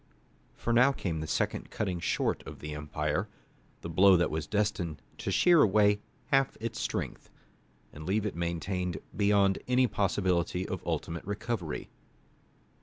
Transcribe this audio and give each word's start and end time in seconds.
For 0.55 0.73
now 0.73 0.91
came 0.91 1.19
the 1.19 1.27
second 1.27 1.69
cutting 1.69 1.99
short 1.99 2.41
of 2.47 2.57
the 2.57 2.73
empire, 2.73 3.29
the 3.81 3.89
blow 3.91 4.17
that 4.17 4.31
was 4.31 4.47
destined 4.47 4.99
to 5.19 5.29
shear 5.31 5.61
away 5.61 6.01
half 6.31 6.57
its 6.59 6.79
strength, 6.79 7.29
and 7.93 8.03
leave 8.03 8.25
it 8.25 8.35
maimed 8.35 8.97
beyond 9.15 9.59
any 9.67 9.85
possibility 9.85 10.67
of 10.67 10.81
ultimate 10.87 11.23
recovery. 11.25 11.91